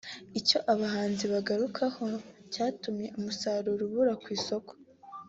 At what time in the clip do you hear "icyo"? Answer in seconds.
0.39-0.57